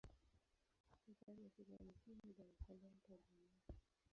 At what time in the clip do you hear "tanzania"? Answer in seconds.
3.07-3.55